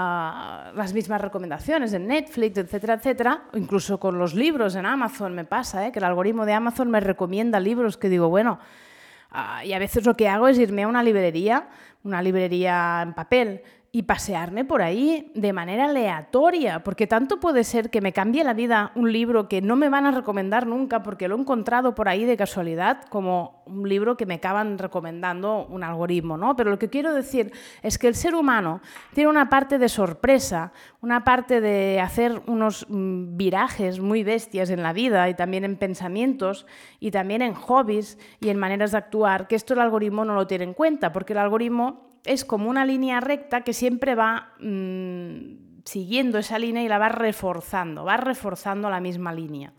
las 0.74 0.94
mismas 0.94 1.20
recomendaciones 1.20 1.92
en 1.92 2.06
Netflix, 2.06 2.56
etcétera, 2.56 2.94
etcétera, 2.94 3.42
incluso 3.52 4.00
con 4.00 4.18
los 4.18 4.32
libros 4.32 4.76
en 4.76 4.86
Amazon 4.86 5.34
me 5.34 5.44
pasa, 5.44 5.86
¿eh? 5.86 5.92
que 5.92 5.98
el 5.98 6.06
algoritmo 6.06 6.46
de 6.46 6.54
Amazon 6.54 6.90
me 6.90 7.00
recomienda 7.00 7.60
libros 7.60 7.98
que 7.98 8.08
digo, 8.08 8.30
bueno, 8.30 8.58
uh, 9.34 9.62
y 9.62 9.74
a 9.74 9.78
veces 9.78 10.06
lo 10.06 10.16
que 10.16 10.26
hago 10.26 10.48
es 10.48 10.58
irme 10.58 10.84
a 10.84 10.88
una 10.88 11.02
librería, 11.02 11.68
una 12.02 12.22
librería 12.22 13.02
en 13.02 13.12
papel, 13.12 13.62
y 13.92 14.02
pasearme 14.02 14.64
por 14.64 14.82
ahí 14.82 15.32
de 15.34 15.52
manera 15.52 15.86
aleatoria, 15.86 16.84
porque 16.84 17.08
tanto 17.08 17.40
puede 17.40 17.64
ser 17.64 17.90
que 17.90 18.00
me 18.00 18.12
cambie 18.12 18.44
la 18.44 18.54
vida 18.54 18.92
un 18.94 19.12
libro 19.12 19.48
que 19.48 19.60
no 19.60 19.74
me 19.74 19.88
van 19.88 20.06
a 20.06 20.12
recomendar 20.12 20.64
nunca 20.64 21.02
porque 21.02 21.26
lo 21.26 21.36
he 21.36 21.40
encontrado 21.40 21.92
por 21.94 22.08
ahí 22.08 22.24
de 22.24 22.36
casualidad, 22.36 23.02
como 23.08 23.64
un 23.66 23.88
libro 23.88 24.16
que 24.16 24.26
me 24.26 24.34
acaban 24.34 24.78
recomendando 24.78 25.66
un 25.66 25.82
algoritmo, 25.82 26.36
¿no? 26.36 26.54
Pero 26.54 26.70
lo 26.70 26.78
que 26.78 26.88
quiero 26.88 27.12
decir 27.12 27.52
es 27.82 27.98
que 27.98 28.06
el 28.06 28.14
ser 28.14 28.36
humano 28.36 28.80
tiene 29.12 29.28
una 29.28 29.48
parte 29.48 29.78
de 29.78 29.88
sorpresa, 29.88 30.72
una 31.00 31.24
parte 31.24 31.60
de 31.60 32.00
hacer 32.00 32.42
unos 32.46 32.86
mm, 32.88 33.36
virajes 33.36 33.98
muy 33.98 34.22
bestias 34.22 34.70
en 34.70 34.84
la 34.84 34.92
vida 34.92 35.28
y 35.28 35.34
también 35.34 35.64
en 35.64 35.76
pensamientos 35.76 36.64
y 37.00 37.10
también 37.10 37.42
en 37.42 37.54
hobbies 37.54 38.18
y 38.40 38.50
en 38.50 38.58
maneras 38.58 38.92
de 38.92 38.98
actuar, 38.98 39.48
que 39.48 39.56
esto 39.56 39.74
el 39.74 39.80
algoritmo 39.80 40.24
no 40.24 40.34
lo 40.34 40.46
tiene 40.46 40.62
en 40.62 40.74
cuenta, 40.74 41.12
porque 41.12 41.32
el 41.32 41.40
algoritmo 41.40 42.09
es 42.24 42.44
como 42.44 42.68
una 42.68 42.84
línea 42.84 43.20
recta 43.20 43.62
que 43.62 43.72
siempre 43.72 44.14
va 44.14 44.54
mm, 44.60 45.84
siguiendo 45.84 46.38
esa 46.38 46.58
línea 46.58 46.82
y 46.82 46.88
la 46.88 46.98
va 46.98 47.08
reforzando, 47.08 48.04
va 48.04 48.16
reforzando 48.16 48.90
la 48.90 49.00
misma 49.00 49.32
línea. 49.32 49.72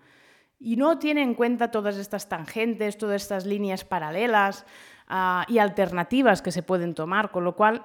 Y 0.60 0.76
no 0.76 1.00
tiene 1.00 1.24
en 1.24 1.34
cuenta 1.34 1.72
todas 1.72 1.98
estas 1.98 2.30
tangentes, 2.30 2.98
todas 2.98 3.22
estas 3.22 3.46
líneas 3.46 3.84
paralelas 3.84 4.66
ah, 5.08 5.46
y 5.48 5.58
alternativas 5.58 6.42
que 6.42 6.52
se 6.52 6.64
pueden 6.64 6.94
tomar, 6.94 7.32
con 7.32 7.44
lo 7.44 7.56
cual, 7.56 7.84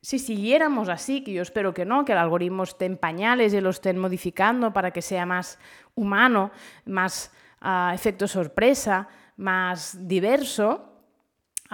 si 0.00 0.18
siguiéramos 0.18 0.88
así, 0.88 1.22
que 1.22 1.32
yo 1.32 1.42
espero 1.42 1.74
que 1.74 1.84
no, 1.84 2.04
que 2.04 2.12
el 2.12 2.18
algoritmo 2.18 2.62
esté 2.62 2.86
en 2.86 2.96
pañales 2.96 3.52
y 3.52 3.60
lo 3.60 3.70
estén 3.70 3.98
modificando 3.98 4.72
para 4.72 4.90
que 4.90 5.02
sea 5.02 5.26
más 5.26 5.58
humano, 5.94 6.50
más 6.86 7.30
ah, 7.60 7.92
efecto 7.94 8.26
sorpresa, 8.26 9.08
más 9.36 10.08
diverso, 10.08 10.91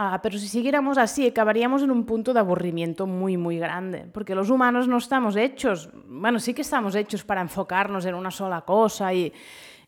Ah, 0.00 0.20
pero 0.22 0.38
si 0.38 0.46
siguiéramos 0.46 0.96
así, 0.96 1.26
acabaríamos 1.26 1.82
en 1.82 1.90
un 1.90 2.06
punto 2.06 2.32
de 2.32 2.38
aburrimiento 2.38 3.04
muy, 3.08 3.36
muy 3.36 3.58
grande, 3.58 4.06
porque 4.12 4.32
los 4.32 4.48
humanos 4.48 4.86
no 4.86 4.96
estamos 4.96 5.34
hechos, 5.34 5.90
bueno, 6.06 6.38
sí 6.38 6.54
que 6.54 6.62
estamos 6.62 6.94
hechos 6.94 7.24
para 7.24 7.40
enfocarnos 7.40 8.06
en 8.06 8.14
una 8.14 8.30
sola 8.30 8.60
cosa 8.60 9.12
y, 9.12 9.32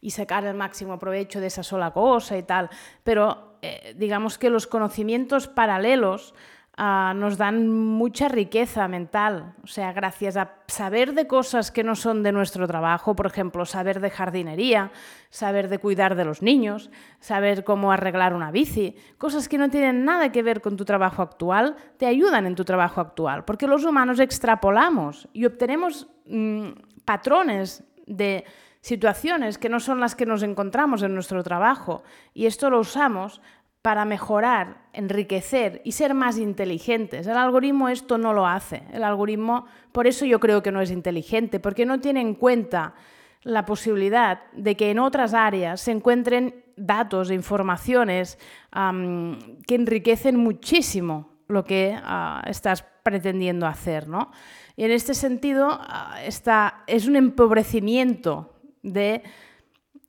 sacar 0.09 0.45
el 0.47 0.57
máximo 0.57 0.99
provecho 0.99 1.39
de 1.39 1.47
esa 1.47 1.63
sola 1.63 1.93
cosa 1.93 2.37
y 2.37 2.43
tal, 2.43 2.69
pero 3.05 3.59
eh, 3.63 3.95
digamos 3.97 4.37
que 4.37 4.51
los 4.51 4.67
conocimientos 4.67 5.47
paralelos 5.47 6.35
Ah, 6.77 7.13
nos 7.15 7.37
dan 7.37 7.69
mucha 7.69 8.29
riqueza 8.29 8.89
mental. 8.89 9.55
O 9.63 9.67
sea, 9.67 9.93
gracias 9.93 10.37
a 10.37 10.55
saber 10.67 11.13
de 11.13 11.27
cosas 11.27 11.71
que 11.71 11.85
no 11.85 11.95
son 11.95 12.23
de 12.23 12.33
nuestro 12.33 12.67
trabajo, 12.67 13.15
por 13.15 13.27
ejemplo, 13.27 13.67
saber 13.67 14.01
de 14.01 14.09
jardinería, 14.09 14.91
saber 15.29 15.69
de 15.69 15.79
cuidar 15.79 16.15
de 16.15 16.25
los 16.25 16.43
niños, 16.43 16.91
saber 17.19 17.65
cómo 17.65 17.93
arreglar 17.93 18.35
una 18.35 18.51
bici, 18.51 18.97
cosas 19.19 19.49
que 19.49 19.59
no 19.59 19.69
tienen 19.69 20.05
nada 20.05 20.33
que 20.33 20.43
ver 20.43 20.61
con 20.63 20.77
tu 20.77 20.85
trabajo 20.85 21.23
actual, 21.23 21.77
te 21.99 22.07
ayudan 22.07 22.47
en 22.47 22.55
tu 22.55 22.65
trabajo 22.65 23.01
actual, 23.01 23.45
porque 23.45 23.67
los 23.67 23.85
humanos 23.85 24.19
extrapolamos 24.19 25.29
y 25.33 25.45
obtenemos 25.45 26.09
mm, 26.27 26.69
patrones 27.05 27.85
de 28.07 28.45
situaciones 28.81 29.59
que 29.59 29.69
no 29.69 29.81
son 29.81 30.01
las 30.01 30.15
que 30.15 30.25
nos 30.25 30.43
encontramos 30.43 31.03
en 31.03 31.13
nuestro 31.15 31.43
trabajo 31.43 32.03
y 32.33 32.47
esto 32.47 32.71
lo 32.71 32.81
usamos 32.81 33.43
para 33.83 34.05
mejorar, 34.05 34.89
enriquecer 34.93 35.81
y 35.85 35.93
ser 35.93 36.13
más 36.15 36.39
inteligentes. 36.39 37.27
El 37.27 37.37
algoritmo 37.37 37.89
esto 37.89 38.19
no 38.19 38.33
lo 38.33 38.47
hace. 38.47 38.83
El 38.93 39.05
algoritmo, 39.05 39.65
por 39.93 40.07
eso 40.07 40.27
yo 40.27 40.39
creo 40.39 40.63
que 40.63 40.73
no 40.73 40.81
es 40.81 40.91
inteligente, 40.91 41.61
porque 41.61 41.87
no 41.87 42.01
tiene 42.01 42.21
en 42.21 42.35
cuenta 42.35 42.95
la 43.43 43.65
posibilidad 43.65 44.43
de 44.53 44.77
que 44.77 44.91
en 44.91 44.99
otras 44.99 45.33
áreas 45.33 45.81
se 45.81 45.93
encuentren 45.93 46.63
datos 46.77 47.31
e 47.31 47.35
informaciones 47.35 48.39
que 48.71 49.75
enriquecen 49.75 50.37
muchísimo 50.37 51.31
lo 51.49 51.65
que 51.65 51.99
ah, 52.03 52.43
estás 52.47 52.85
pretendiendo 53.03 53.67
hacer. 53.67 54.09
¿no? 54.09 54.31
Y 54.77 54.85
en 54.85 54.91
este 54.91 55.15
sentido, 55.15 55.69
ah, 55.71 56.19
es 56.87 57.07
un 57.07 57.17
empobrecimiento 57.17 58.55
de 58.83 59.23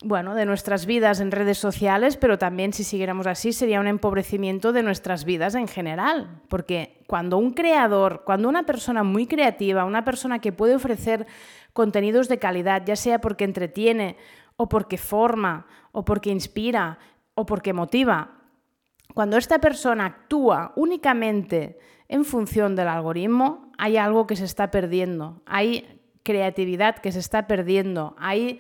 bueno, 0.04 0.34
de 0.34 0.46
nuestras 0.46 0.86
vidas 0.86 1.20
en 1.20 1.32
redes 1.32 1.60
sociales, 1.60 2.18
pero 2.18 2.40
también 2.40 2.74
si 2.74 2.84
siguiéramos 2.84 3.28
así 3.28 3.54
sería 3.54 3.80
un 3.80 3.88
empobrecimiento 3.88 4.74
de 4.74 4.82
nuestras 4.82 5.26
vidas 5.26 5.54
en 5.54 5.68
general, 5.68 6.42
porque 6.50 7.04
cuando 7.08 7.38
un 7.38 7.52
creador, 7.52 8.24
cuando 8.26 8.50
una 8.50 8.64
persona 8.64 9.04
muy 9.04 9.28
creativa, 9.28 9.86
una 9.86 10.04
persona 10.04 10.40
que 10.40 10.52
puede 10.52 10.76
ofrecer 10.76 11.28
contenidos 11.74 12.28
de 12.30 12.40
calidad, 12.40 12.84
ya 12.84 12.96
sea 12.96 13.22
porque 13.22 13.44
entretiene 13.44 14.18
o 14.56 14.68
porque 14.68 14.98
forma 14.98 15.68
o 15.92 16.04
porque 16.04 16.32
inspira 16.32 16.98
o 17.36 17.46
porque 17.46 17.74
motiva, 17.74 18.42
cuando 19.14 19.38
esta 19.38 19.60
persona 19.60 20.06
actúa 20.06 20.74
únicamente 20.76 21.78
en 22.08 22.26
función 22.26 22.76
del 22.76 22.88
algoritmo, 22.88 23.72
hay 23.78 23.98
algo 23.98 24.26
que 24.26 24.36
se 24.36 24.46
está 24.46 24.72
perdiendo, 24.72 25.42
hay 25.46 26.02
creatividad 26.24 26.98
que 26.98 27.12
se 27.12 27.20
está 27.20 27.48
perdiendo, 27.48 28.16
hay 28.18 28.60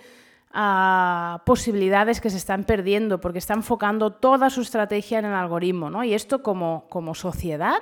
ah, 0.54 1.42
posibilidades 1.46 2.22
que 2.22 2.30
se 2.30 2.38
están 2.38 2.64
perdiendo 2.64 3.22
porque 3.22 3.40
está 3.40 3.54
enfocando 3.54 4.12
toda 4.12 4.50
su 4.50 4.62
estrategia 4.62 5.20
en 5.20 5.26
el 5.26 5.34
algoritmo. 5.34 5.90
¿no? 5.90 6.04
Y 6.04 6.14
esto 6.14 6.42
como, 6.44 6.88
como 6.90 7.16
sociedad 7.16 7.80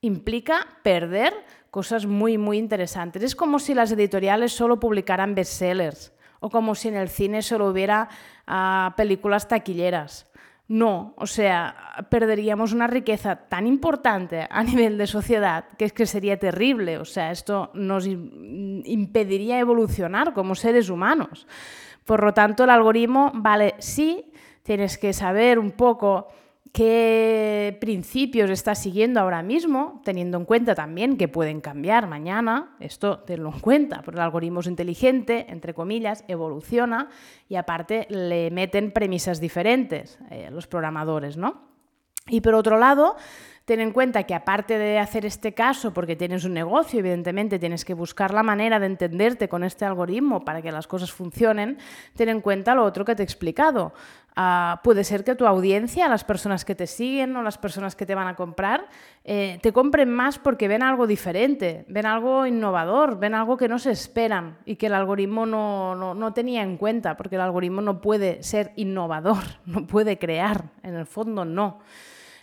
implica 0.00 0.66
perder 0.82 1.34
cosas 1.70 2.06
muy, 2.06 2.38
muy 2.38 2.58
interesantes. 2.58 3.22
Es 3.22 3.36
como 3.36 3.58
si 3.58 3.74
las 3.74 3.92
editoriales 3.92 4.52
solo 4.52 4.80
publicaran 4.80 5.34
bestsellers 5.34 6.12
o 6.40 6.50
como 6.50 6.74
si 6.74 6.88
en 6.88 6.96
el 6.96 7.08
cine 7.08 7.42
solo 7.42 7.68
hubiera 7.68 8.08
ah, 8.46 8.94
películas 8.96 9.48
taquilleras. 9.48 10.26
No, 10.68 11.14
o 11.16 11.28
sea, 11.28 12.06
perderíamos 12.10 12.72
una 12.72 12.88
riqueza 12.88 13.36
tan 13.36 13.68
importante 13.68 14.48
a 14.50 14.64
nivel 14.64 14.98
de 14.98 15.06
sociedad 15.06 15.66
que 15.78 15.84
es 15.84 15.92
que 15.92 16.06
sería 16.06 16.38
terrible. 16.38 16.98
O 16.98 17.04
sea, 17.04 17.30
esto 17.30 17.70
nos 17.74 18.06
impediría 18.06 19.60
evolucionar 19.60 20.32
como 20.32 20.56
seres 20.56 20.90
humanos. 20.90 21.46
Por 22.06 22.22
lo 22.22 22.32
tanto, 22.32 22.64
el 22.64 22.70
algoritmo, 22.70 23.32
vale, 23.34 23.74
sí, 23.78 24.32
tienes 24.62 24.96
que 24.96 25.12
saber 25.12 25.58
un 25.58 25.72
poco 25.72 26.28
qué 26.72 27.76
principios 27.80 28.48
estás 28.48 28.80
siguiendo 28.80 29.18
ahora 29.18 29.42
mismo, 29.42 30.00
teniendo 30.04 30.38
en 30.38 30.44
cuenta 30.44 30.76
también 30.76 31.16
que 31.16 31.26
pueden 31.26 31.60
cambiar 31.60 32.06
mañana, 32.06 32.76
esto 32.78 33.18
tenlo 33.20 33.52
en 33.52 33.60
cuenta, 33.60 34.02
porque 34.02 34.18
el 34.18 34.24
algoritmo 34.24 34.60
es 34.60 34.68
inteligente, 34.68 35.46
entre 35.48 35.74
comillas, 35.74 36.22
evoluciona 36.28 37.08
y 37.48 37.56
aparte 37.56 38.06
le 38.08 38.52
meten 38.52 38.92
premisas 38.92 39.40
diferentes 39.40 40.20
eh, 40.30 40.48
los 40.52 40.68
programadores, 40.68 41.36
¿no? 41.36 41.66
Y 42.28 42.40
por 42.40 42.54
otro 42.54 42.78
lado, 42.78 43.16
ten 43.66 43.80
en 43.80 43.90
cuenta 43.90 44.22
que 44.22 44.34
aparte 44.34 44.78
de 44.78 44.98
hacer 44.98 45.26
este 45.26 45.52
caso, 45.52 45.92
porque 45.92 46.14
tienes 46.14 46.44
un 46.44 46.54
negocio, 46.54 47.00
evidentemente 47.00 47.58
tienes 47.58 47.84
que 47.84 47.94
buscar 47.94 48.32
la 48.32 48.44
manera 48.44 48.78
de 48.78 48.86
entenderte 48.86 49.48
con 49.48 49.64
este 49.64 49.84
algoritmo 49.84 50.44
para 50.44 50.62
que 50.62 50.70
las 50.70 50.86
cosas 50.86 51.12
funcionen, 51.12 51.76
ten 52.14 52.28
en 52.28 52.40
cuenta 52.40 52.76
lo 52.76 52.84
otro 52.84 53.04
que 53.04 53.16
te 53.16 53.22
he 53.22 53.24
explicado. 53.24 53.92
Ah, 54.36 54.80
puede 54.84 55.02
ser 55.02 55.24
que 55.24 55.34
tu 55.34 55.46
audiencia, 55.46 56.08
las 56.08 56.22
personas 56.22 56.64
que 56.64 56.76
te 56.76 56.86
siguen 56.86 57.34
o 57.34 57.42
las 57.42 57.58
personas 57.58 57.96
que 57.96 58.06
te 58.06 58.14
van 58.14 58.28
a 58.28 58.36
comprar, 58.36 58.86
eh, 59.24 59.58
te 59.62 59.72
compren 59.72 60.10
más 60.10 60.38
porque 60.38 60.68
ven 60.68 60.84
algo 60.84 61.08
diferente, 61.08 61.86
ven 61.88 62.06
algo 62.06 62.46
innovador, 62.46 63.18
ven 63.18 63.34
algo 63.34 63.56
que 63.56 63.66
no 63.66 63.80
se 63.80 63.90
esperan 63.90 64.58
y 64.64 64.76
que 64.76 64.86
el 64.86 64.94
algoritmo 64.94 65.44
no, 65.44 65.96
no, 65.96 66.14
no 66.14 66.32
tenía 66.32 66.62
en 66.62 66.76
cuenta, 66.76 67.16
porque 67.16 67.34
el 67.34 67.40
algoritmo 67.40 67.80
no 67.80 68.00
puede 68.00 68.44
ser 68.44 68.72
innovador, 68.76 69.42
no 69.66 69.88
puede 69.88 70.18
crear, 70.18 70.66
en 70.84 70.94
el 70.94 71.06
fondo 71.06 71.44
no. 71.44 71.80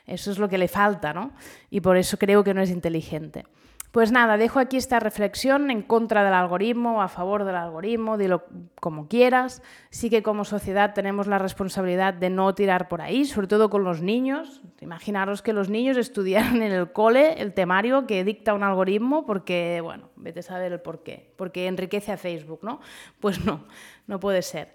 Eso 0.05 0.31
es 0.31 0.37
lo 0.37 0.49
que 0.49 0.57
le 0.57 0.67
falta, 0.67 1.13
¿no? 1.13 1.31
Y 1.69 1.81
por 1.81 1.97
eso 1.97 2.17
creo 2.17 2.43
que 2.43 2.53
no 2.53 2.61
es 2.61 2.69
inteligente. 2.69 3.45
Pues 3.93 4.11
nada, 4.11 4.37
dejo 4.37 4.57
aquí 4.57 4.75
esta 4.75 4.99
reflexión 4.99 5.69
en 5.69 5.83
contra 5.83 6.23
del 6.23 6.33
algoritmo, 6.33 7.03
a 7.03 7.07
favor 7.07 7.43
del 7.45 7.55
algoritmo, 7.55 8.17
dilo 8.17 8.43
como 8.81 9.07
quieras. 9.07 9.61
Sí 9.91 10.09
que 10.09 10.23
como 10.23 10.45
sociedad 10.45 10.95
tenemos 10.95 11.27
la 11.27 11.37
responsabilidad 11.37 12.15
de 12.15 12.31
no 12.31 12.55
tirar 12.55 12.87
por 12.87 13.01
ahí, 13.01 13.23
sobre 13.25 13.45
todo 13.45 13.69
con 13.69 13.83
los 13.83 14.01
niños. 14.01 14.63
Imaginaros 14.81 15.43
que 15.43 15.53
los 15.53 15.69
niños 15.69 15.95
estudiaran 15.97 16.63
en 16.63 16.71
el 16.71 16.91
cole 16.91 17.39
el 17.39 17.53
temario 17.53 18.07
que 18.07 18.23
dicta 18.23 18.55
un 18.55 18.63
algoritmo 18.63 19.27
porque, 19.27 19.79
bueno, 19.83 20.09
vete 20.15 20.39
a 20.39 20.43
saber 20.43 20.71
el 20.71 20.81
por 20.81 21.03
qué, 21.03 21.31
porque 21.35 21.67
enriquece 21.67 22.11
a 22.11 22.17
Facebook, 22.17 22.61
¿no? 22.63 22.81
Pues 23.19 23.45
no, 23.45 23.63
no 24.07 24.19
puede 24.19 24.41
ser 24.41 24.73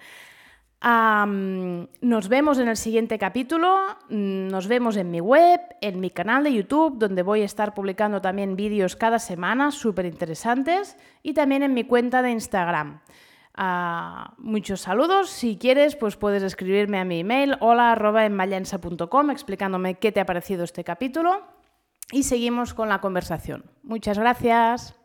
nos 0.81 2.29
vemos 2.29 2.59
en 2.59 2.69
el 2.69 2.77
siguiente 2.77 3.19
capítulo, 3.19 3.79
nos 4.09 4.69
vemos 4.69 4.97
en 4.97 5.11
mi 5.11 5.21
web, 5.21 5.61
en 5.81 6.01
mi 6.01 6.11
canal 6.11 6.45
de 6.45 6.53
YouTube, 6.53 6.99
donde 6.99 7.23
voy 7.23 7.43
a 7.43 7.47
estar 7.47 7.75
publicando 7.75 8.21
también 8.21 8.55
vídeos 8.55 8.95
cada 8.95 9.19
semana 9.19 9.73
súper 9.73 10.07
interesantes 10.07 10.97
y 11.23 11.35
también 11.35 11.63
en 11.63 11.75
mi 11.75 11.85
cuenta 11.85 12.23
de 12.23 12.31
Instagram. 12.31 13.01
Ah, 13.55 14.35
muchos 14.39 14.83
saludos. 14.83 15.31
Si 15.31 15.59
quieres, 15.59 15.97
pues 15.97 16.15
puedes 16.17 16.45
escribirme 16.45 17.01
a 17.01 17.05
mi 17.05 17.21
email 17.21 17.57
hola 17.59 17.97
explicándome 19.33 19.97
qué 19.97 20.13
te 20.13 20.21
ha 20.21 20.27
parecido 20.27 20.63
este 20.63 20.85
capítulo 20.85 21.43
y 22.13 22.23
seguimos 22.23 22.73
con 22.73 22.89
la 22.89 23.01
conversación. 23.01 23.65
Muchas 23.83 24.17
gracias. 24.17 24.98